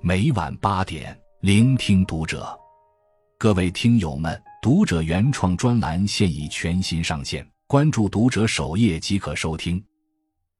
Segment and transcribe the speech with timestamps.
[0.00, 2.56] 每晚八点，聆听读者。
[3.36, 9.82] 各位听友们，读者原创专栏现已全新上线，关注读者首页即可收听。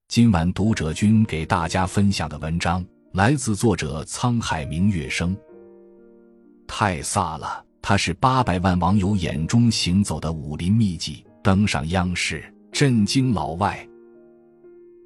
[0.09, 5.37] 今晚读者君给大家分享的文章来自作者沧海明月生。
[6.67, 13.89] 太飒了，他是八百万网友眼中行走的武林秘籍，登上央视，震惊老外。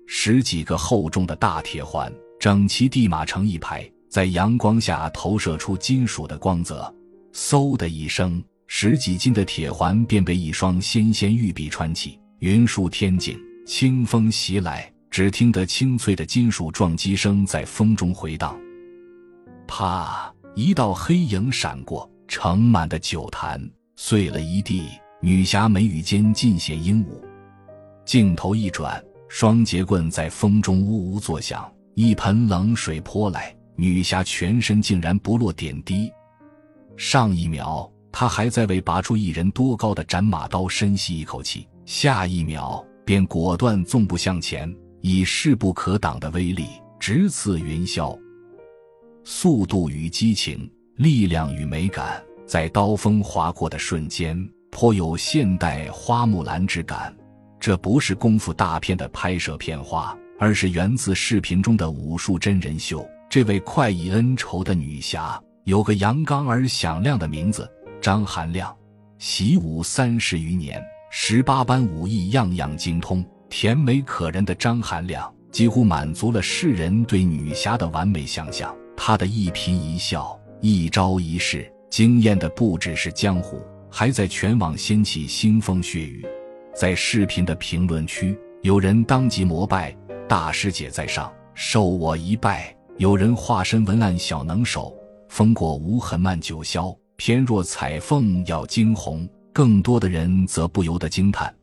[0.07, 3.87] 十几个厚重的大铁环，整齐地码成一排。
[4.13, 6.95] 在阳光下投射出金属的光泽，
[7.33, 12.21] 嗖的一声，十几斤的铁环便被一双纤纤玉臂穿起。
[12.41, 18.55] 云舒天境，清风袭来，只听得清脆的金属撞击声在风中回荡。
[19.67, 20.31] 啪！
[20.55, 23.59] 一道黑影闪过，盛满的酒坛
[23.97, 24.89] 碎了一地，
[25.23, 27.25] 女侠眉宇间尽显英武。
[28.05, 33.57] 镜头一转，双节棍在风中呜呜作响，一盆冷水泼来。
[33.77, 36.13] 女侠全身竟然不落点滴，
[36.97, 46.67] 上一秒她还在为拔出一人多高的斩马刀深吸一口气，下一秒便果断纵步向前，以势不可挡的威力
[47.01, 48.17] 直刺云霄。
[49.25, 54.37] 速度与激情，力量与美感，在刀锋划过的瞬间，
[54.71, 57.15] 颇有现代花木兰之感。
[57.59, 63.09] 这不是功夫大片的拍摄片花，而是源自视频中的武术真人秀。
[63.33, 67.67] 这位快意恩仇的女侠有个阳刚而响亮的名字
[67.99, 68.77] 张含亮，
[69.17, 70.79] 习武三十余年，
[71.11, 73.25] 十八般武艺样样精通。
[73.49, 78.77] 甜美可人的张含亮几乎满足了世人对女侠的完美想象。
[78.99, 86.23] 她的一颦一笑、一招一式，惊艳的不只是江湖，还在全网掀起腥风血雨。
[86.75, 89.97] 在视频的评论区，有人当即膜拜
[90.29, 92.77] 大师姐在上，受我一拜。
[92.99, 94.95] 有人化身文案小能手，
[95.29, 99.29] 风过无痕漫九霄，翩若彩凤耀惊鸿。
[99.53, 101.55] 更多的人则不由得惊叹：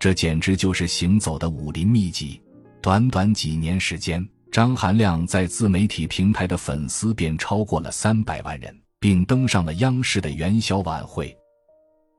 [0.00, 2.40] 这简直就是行走的武林秘籍。
[2.80, 11.36] 短短几年时间，张含亮在自媒体平台的粉丝便超过了三百万人，并登上了央视的元宵晚会。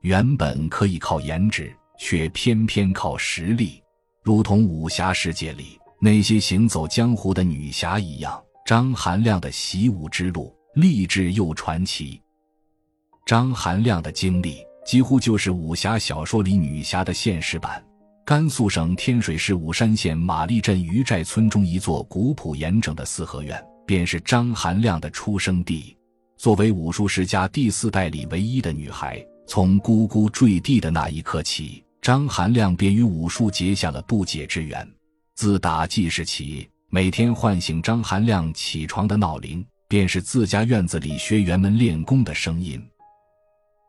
[0.02, 3.82] 原本可以靠颜值，却偏偏靠实力，
[4.22, 8.40] 如同武侠世界里那些行走江湖的女侠一样。
[8.68, 12.20] 张含亮的习武之路励志又传奇。
[13.24, 17.82] 张含亮的经历几乎就是武侠小说里女侠的现实版。
[18.26, 25.96] 甘肃省天水市武山县马栗镇余寨村中一座古朴严整的四合院，便是张含亮的出生地。
[26.36, 34.86] 作为武术世家第四代里唯一的女孩，从呱呱坠地的那一刻起，张含亮便与武术结下了不解之缘。
[35.36, 36.68] 自打记事起。
[36.90, 42.82] 每天唤醒张含亮起床的闹铃，便是自家院子里学员们练功的声音。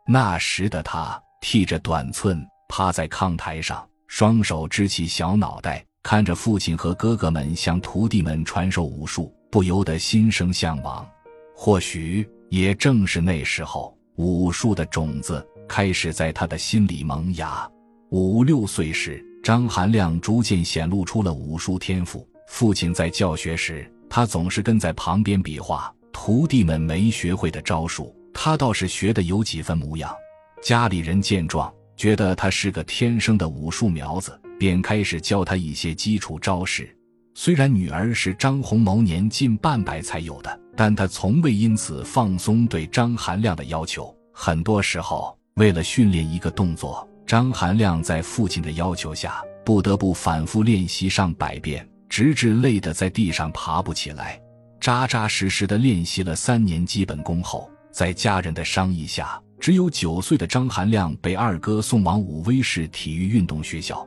[0.06, 11.08] 那时的他剃着短寸，趴在炕台上，双手支起小脑袋，看着父亲和哥哥们向徒弟们传授武术，不由得心生向往。
[11.56, 17.66] 或许也正是那时候，武术的种子开始在他的心里萌芽。
[18.10, 22.28] 五六岁时，张含亮逐渐显露出了武术天赋。
[22.50, 25.94] 父亲在教学时，他总是跟在旁边比划。
[26.12, 30.14] 徒弟们没学会的招数，他倒是学得有几分模样。
[30.62, 36.94] 家里人见状，觉得他是个天生的武术苗子，便开始教他一些基础招式。
[37.36, 44.14] 虽然女儿是张红谋年近半百才有的，但他从未因此放松对张含亮的要求。
[44.34, 51.88] 很多时候，为了训练一个动作，张含亮在父亲的要求下，不得不反复练习上百遍。
[52.10, 54.42] 直至累得在地上爬不起来，
[54.82, 64.06] 扎扎实实的练习了三年基本功后，在家人的商议下，只有九岁的张含亮被二哥送往武威市体育运动学校。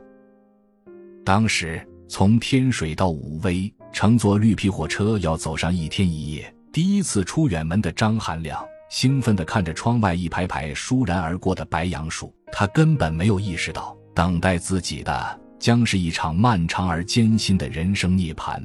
[1.25, 6.53] 当时从天水到武威，乘坐绿皮火车要走上一天一夜。
[6.71, 15.39] 第一次出远门的张含亮兴奋地看着窗外一排排倏然而过的白杨树，他根本没有意识到，等待自己的。
[15.63, 18.61] 将是一场漫长而艰辛的人生涅槃。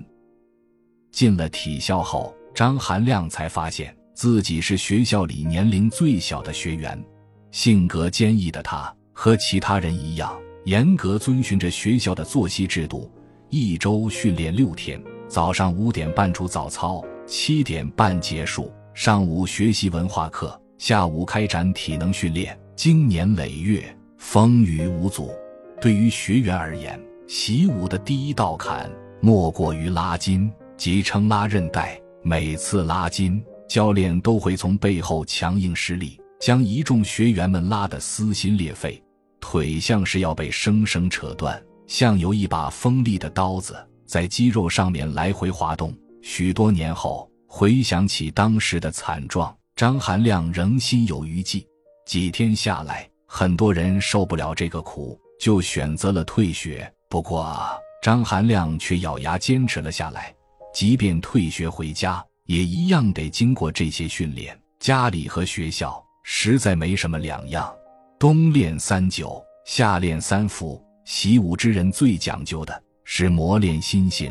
[1.12, 7.00] 进了体校后，张含亮才发现自己是学校里年龄最小的学员。
[7.52, 13.08] 性格坚毅的他，和其他人一样，严格遵循着学校的作息制度，
[13.48, 23.84] 一周训练六天，早上五点半出早操，七点半结束，上午学习文化课，下午开展体能训练，经年累月，
[24.16, 25.30] 风雨无阻。
[25.80, 28.90] 对于学员而言，习武的第一道坎
[29.20, 32.00] 莫过于拉筋，即称拉韧带。
[32.20, 39.00] 每次拉筋，教练都会从背后强硬施力，将一众学员们拉得撕心裂肺，
[39.40, 45.96] 腿像是要被生生扯断，像有一把锋利的刀子在肌肉上面来回滑动。
[46.22, 51.64] 许多年后，回想起当时的惨状，张含亮仍心有余悸。
[52.04, 56.90] 几天下来，很多人受不了这个苦，就选择了退学。
[57.08, 57.56] 不过，
[58.02, 60.34] 张含亮却咬牙坚持了下来。
[60.74, 64.58] 即便退学回家，也一样得经过这些训练。
[64.78, 67.74] 家里和学校实在没什么两样，
[68.18, 70.80] 冬练三九，夏练三伏。
[71.04, 74.30] 习武之人最讲究的是磨练心性。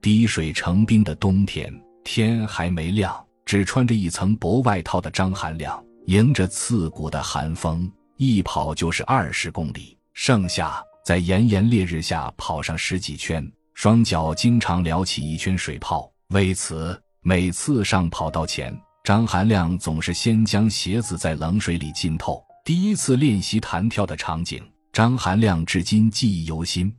[0.00, 1.72] 滴水成冰的冬天，
[2.04, 3.12] 天还没亮，
[3.44, 9.96] 只穿着一层薄外套的张含亮，迎着刺骨的寒风，一跑就是二十公里。
[10.14, 13.50] 剩下，在炎炎烈日下跑上十几圈。
[13.74, 22.44] 双脚经常撩起一圈水泡，为此每次上跑道前，张含亮总是先将鞋子在冷水里浸透。
[22.64, 24.62] 第一次练习弹跳的场景，
[24.92, 26.94] 张含亮至今记忆犹新。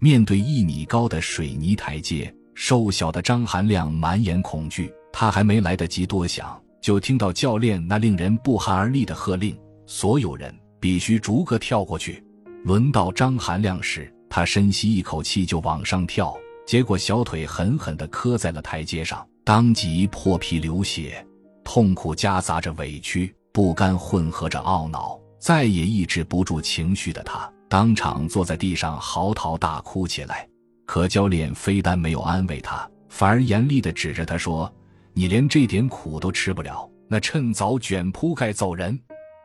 [0.00, 4.92] 面对一米高的水泥台阶，瘦小的张含亮满眼恐惧。
[5.10, 12.22] 他还没来得及多想，就听到教练那令人不寒而栗的喝令：所有人必须逐个跳过去。
[12.64, 14.14] 轮到张含亮时。
[14.30, 16.36] 他深吸一口气就往上跳，
[16.66, 21.26] 结果小腿狠狠地磕在了台阶上，当即破皮流血，
[21.64, 30.46] 痛苦夹杂着委屈、不甘混合着懊恼，再也抑制不住情绪的他，当场坐在地上嚎啕大哭起来。
[30.84, 34.70] 可教练非但没有安慰他，反而严厉地指着他说
[35.14, 39.00] ：“你连这点苦都吃不了，那趁早卷铺盖走人。”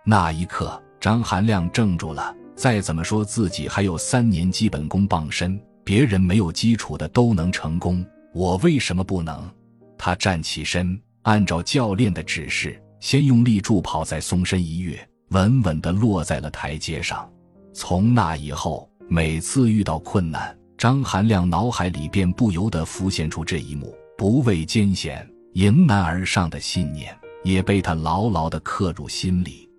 [0.05, 2.35] 那一刻，张含亮怔住了。
[2.55, 9.49] 再怎么说自己还有三年基本功傍身，别人没有基础的都能成功，我为什么不能？
[9.97, 17.27] 他站起身，按照教练的指示，先用力助跑，再松身一跃，稳稳地落在了台阶上。
[17.73, 29.69] 从那以后，每次遇到困难，张含亮脑海里便不由得浮现出这一幕：不畏艰险，迎难而上的信念，也被他牢牢地刻入心里。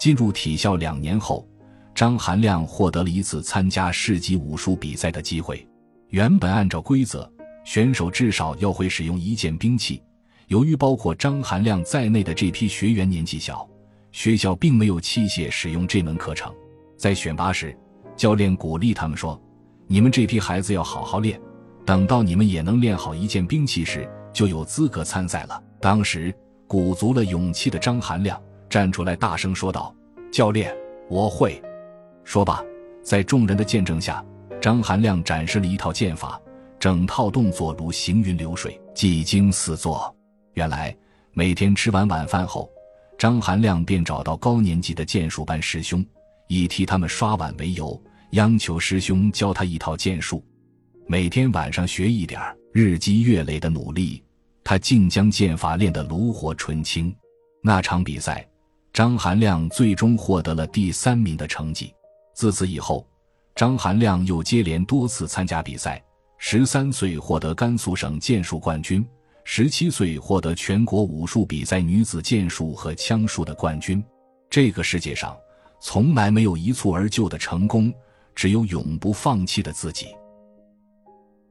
[0.00, 1.46] 进入体校两年后。
[1.92, 5.66] 张含亮获得了一次参加市级武术比赛的机会。
[6.08, 7.30] 原本按照规则，
[7.62, 10.02] 选手至少要会使用一件兵器。
[10.46, 13.68] 由于包括张含亮在内的这批学员年纪小，
[14.12, 16.50] 学校并没有器械使用这门课程。
[16.96, 17.76] 在选拔时，
[18.16, 19.38] 教练鼓励他们说
[19.86, 21.38] ：“你们这批孩子要好好练，
[21.84, 26.34] 等到你们也能练好一件兵器时，就有资格参赛了。”当时，
[26.66, 29.94] 鼓足了勇气的张含亮站出来大声说道
[30.32, 30.74] ：“教练，
[31.08, 31.60] 我会。”
[32.24, 32.64] 说罢，
[33.02, 34.24] 在众人的见证下，
[34.62, 36.40] 张含亮展示了一套剑法，
[36.78, 40.14] 整套动作如行云流水，技惊四座。
[40.54, 40.96] 原来，
[41.32, 42.70] 每天吃完晚饭后，
[43.18, 46.04] 张含亮便找到高年级的剑术班师兄，
[46.46, 48.00] 以替他们刷碗为由，
[48.32, 50.44] 央求师兄教他一套剑术。
[51.08, 52.40] 每天晚上学一点
[52.72, 54.22] 日积月累的努力，
[54.62, 57.12] 他竟将剑法练得炉火纯青。
[57.62, 58.46] 那场比赛，
[58.92, 61.94] 张含亮最终获得了第三名的成绩。
[62.34, 63.06] 自此以后，
[63.54, 66.02] 张含亮又接连多次参加比赛。
[66.38, 69.06] 十三岁获得甘肃省剑术冠军，
[69.44, 74.02] 十七岁获得全国武术比赛女子剑术和枪术的冠军。
[74.48, 75.36] 这个世界上
[75.80, 77.92] 从来没有一蹴而就的成功，
[78.34, 80.06] 只有永不放弃的自己。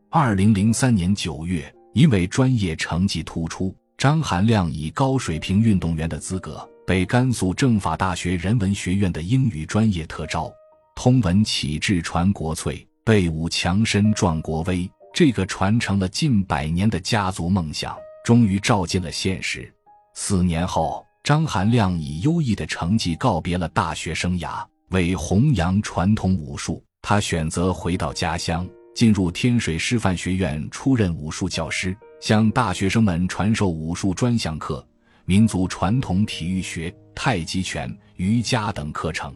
[0.10, 10.52] 二零零三年九月，因为专业成绩突出，张含亮以高水平运动员的资格被甘肃政法大学人文学院的英语专业特招。
[10.96, 14.90] 通文启智传国粹，备武强身壮国威。
[15.14, 19.72] 这个传承了近百年的家族梦想，终于照进了现实。
[20.16, 24.66] 四年后，张含亮以优异的成绩告别了大学生涯。
[24.90, 34.84] 为弘扬传统武术，他选择回到家乡，进入天水师范学院出任武术教师，向大学生们传授武术专项课、
[35.30, 39.32] 民族传统体育学、太极拳、瑜伽等课程。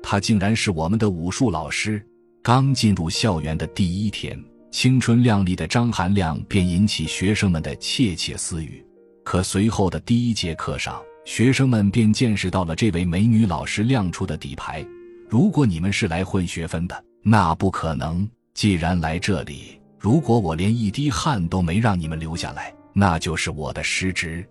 [0.00, 2.00] 他竟然是我们的武术老师。
[2.40, 4.40] 刚进入校园的第一天，
[4.70, 8.80] 青春靓丽的张含亮便引起学生们的窃窃私语。
[9.24, 14.86] 可随后的第一节课上，学生们便见识到了这位美女老师亮出的底牌。
[15.28, 18.24] 如果你们是来混学分的，那不可能。
[18.54, 24.48] 既然来这里，如果我连一滴汗都没让你们留下来，那就是我的失职。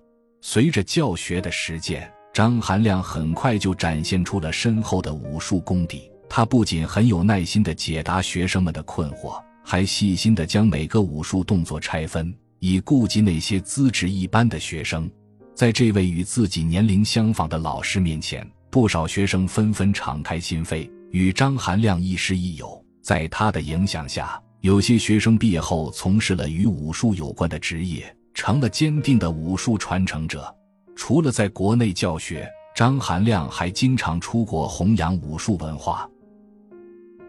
[0.47, 2.07] 随着教学的实践。
[2.31, 6.03] 张含亮很快就展现出了深厚的武术功底。
[6.29, 15.09] 他不仅很有耐心地解答学生们的困惑，还细心地将每个武术动作拆分，以顾及那些资质一般的学生。
[15.55, 22.79] 在这位与自己年龄相仿的老师面前，不少学生纷纷敞开心扉，与张含亮亦师亦友。
[23.01, 30.53] 在他的影响下，有些学生毕业后从事了与武术有关的职业，成了坚定的武术传承者。
[30.95, 36.07] 除了在国内教学，张含亮还经常出国弘扬武术文化。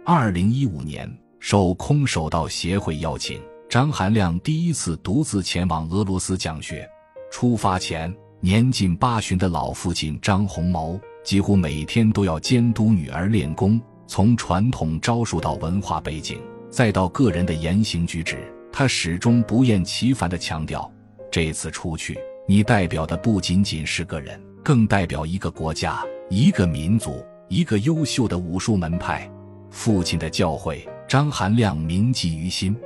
[0.04, 1.10] 二零一五年，
[1.40, 6.86] 受空手道协会邀请，张含亮第一次独自前往俄罗斯讲学。
[7.30, 13.80] 出发前，年近八旬的老父亲张洪谋几乎每天都要监督女儿练功。
[14.08, 20.88] 从传统招数到文化背景，再到个人的言行举止，他始终不厌其烦地强调：
[21.30, 29.30] 这次出去，你代表的不仅仅是个人，更代表一个国家、一个民族、一个优秀的武术门派。
[29.70, 32.76] 父亲的教诲，张含亮铭记于心。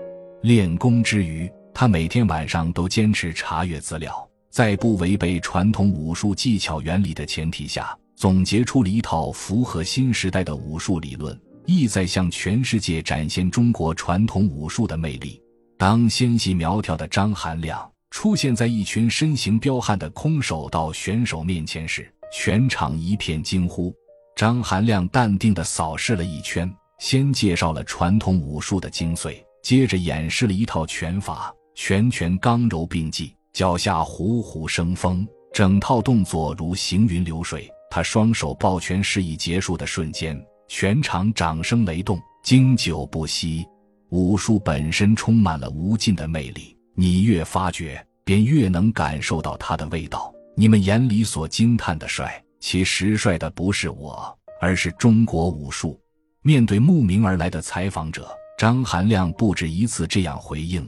[0.42, 4.28] 练功之余，他每天晚上都坚持查阅资料。
[4.50, 15.40] 在不违背传统武术技巧原理的前提下，总结出了一套符合新时代的武术理论，意在向全世界展现中国传统武术的魅力。
[15.78, 23.94] 当纤细苗条的张含亮出现在一群身形彪悍的空手道选手面前时，全场一片惊呼。
[24.36, 33.34] 张含亮淡定地扫视了一圈，先介绍了传统武术的精髓，接着演示了一套拳法，拳拳刚柔并济。
[33.52, 37.68] 脚下虎虎生风，整套动作如行云流水。
[37.90, 43.66] 他双手抱拳示意结束的瞬间，全场掌声雷动，经久不息。
[44.10, 50.30] 武术本身充满了无尽的魅力，你越发觉，便越能感受到它的味道。
[50.54, 55.98] 你们眼里所惊叹的帅，其实帅的不是我，而是中国武术。
[56.42, 60.86] 面对慕名而来的采访者，张含亮不止一次这样回应。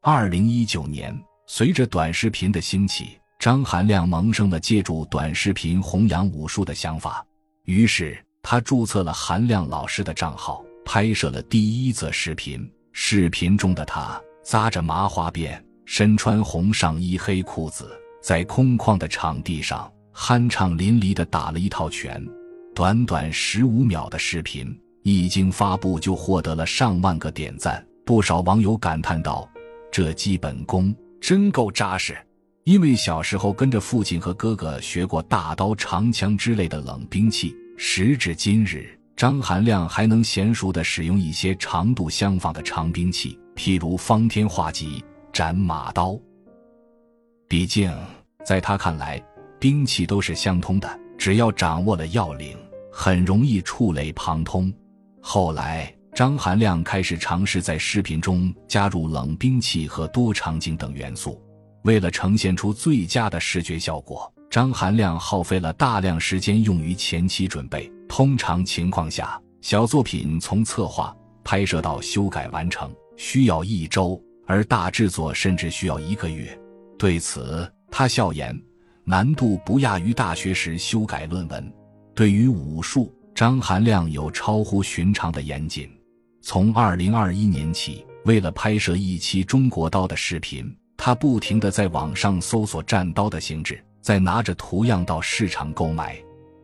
[0.00, 7.24] 二零一九年，随着短视频的兴起，张含亮萌生了借助短视频弘扬武术的想法。
[7.66, 12.68] 于是，他注册了含亮老师的账号，拍摄了第一则视频。
[12.90, 17.90] 视频中的他扎着麻花辫，身穿红上衣、黑裤子，
[18.22, 22.22] 在空旷的场地上酣畅淋漓地打了一套拳。
[22.74, 27.84] 短短十五秒的视频一经发布，就获得了上万个点赞。
[28.04, 29.48] 不少网友感叹道。
[29.90, 32.16] 这基本功真够扎实，
[32.64, 46.18] 因为小时候跟着父亲和哥哥学过大刀、长枪之类的冷兵器，时至今日，张含亮还能娴熟地使用一些长度相仿的长兵器，譬如方天画戟、斩马刀。
[47.48, 47.92] 毕竟，
[48.44, 49.22] 在他看来，
[49.58, 52.56] 兵器都是相通的，只要掌握了要领，
[52.92, 54.72] 很容易触类旁通。
[55.20, 55.92] 后来。
[56.14, 61.40] 张含亮开始尝试在视频中加入冷兵器和多场景等元素，
[61.84, 67.90] 为了呈现出最佳的视觉效果，张含亮耗费了大量时间用于前期准备。
[68.10, 76.58] 通常情况下，小作品从策划、拍摄到修改完成需要一周，而大制作甚至需要一个月。
[76.98, 78.58] 对此，他笑言
[79.04, 81.72] ：“难度不亚于大学时修改论文。”
[82.14, 85.90] 对于武术，张含亮有超乎寻常的严谨。
[86.40, 96.16] 从二零二一年起，为了拍摄一期中国刀的视频，他不停地在网上搜索战刀的形制，再拿着图样到市场购买。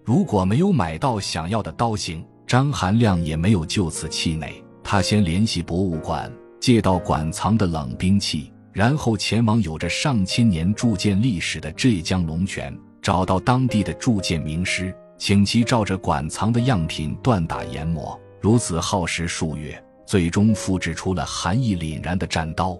[0.05, 4.62] 如果没有买到想要的刀型，张含亮也没有就此气馁。
[4.90, 18.18] 他先联系博物馆借到馆藏的冷兵器，然后前往有着上千年铸剑历史的浙江龙泉，找到当地的铸剑名师，请其照着馆藏的样品锻打研磨。
[18.40, 22.75] 如此耗时数月，最终复制出了含义凛然的战刀。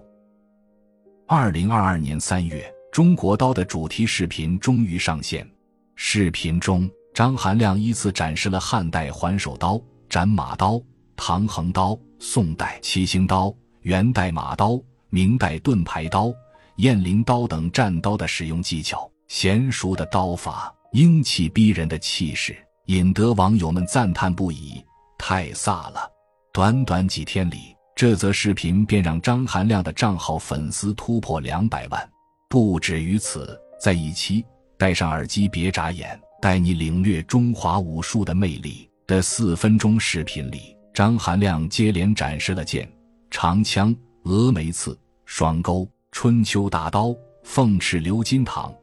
[1.27, 5.47] 二零二二年三月，中国刀的主题视频终于上线。
[5.93, 10.81] 视频中，张含亮依次展示了汉代环首刀、斩马刀、
[11.19, 16.33] 唐横刀、宋代七星刀、元代马刀、明代盾牌刀、
[16.77, 24.81] 雁翎刀等战刀的使用技巧，娴熟的刀法，英气逼人的气势，引得网友们赞叹不已。
[25.17, 26.09] 太飒了！
[26.53, 32.09] 短短几天里，这则视频便让张含亮的账号粉丝突破两百万。
[32.49, 34.43] 不止于此，在一期
[34.79, 42.91] “戴上耳机别眨眼，带你领略中华武术的魅力”的四分钟视频里，张含亮接连展示了剑、
[43.29, 48.73] 长枪、峨眉刺、双钩、春秋大刀、凤翅鎏金镗、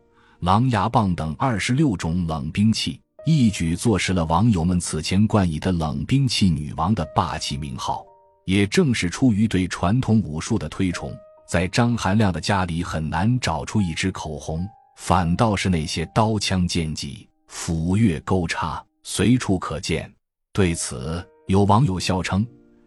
[0.40, 3.00] 狼牙棒等二十六种冷兵器。
[3.26, 8.04] 一举坐实了网友们此前冠以的“冷兵器女王”的霸气名号。
[8.44, 11.12] 也正是出于对传统武术的推崇，
[11.48, 14.64] 在张含亮的家里很难找出一支口红，
[14.98, 20.08] 反倒是那些刀枪剑戟、斧钺钩叉随处可见。
[20.52, 22.44] 对此，有网友笑称：“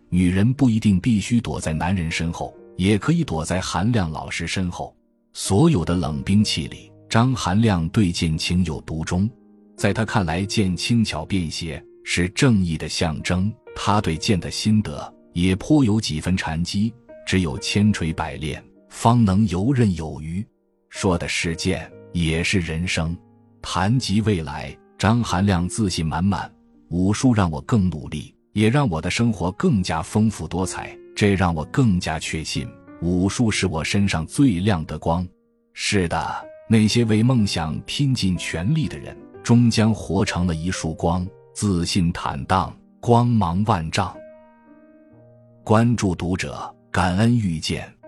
[0.09, 4.93] 女人不一定必须躲在男人身后，也可以躲在韩亮老师身后。”
[5.31, 9.29] 所有的冷兵器里，张含亮对剑情有独钟。
[9.77, 13.49] 在他看来，剑轻巧便携，是正义的象征。
[13.75, 16.93] 他对剑的心得也颇有几分禅机，
[17.25, 20.45] 只有千锤百炼，方能游刃有余。
[20.89, 23.15] 说的是剑，也是人生。
[23.61, 26.51] 谈及未来，张含亮自信满满。
[26.89, 30.97] 武术让我更努力，也让我的生活更加丰富多彩。
[31.15, 32.67] 这让我更加确信。
[33.01, 35.27] 武术是我身上最亮的光。
[35.73, 44.15] 是的，那些为梦想拼尽全力的人，终将活成了一束光，自信坦荡，光芒万丈。
[45.63, 47.98] 关注读者，感恩遇见。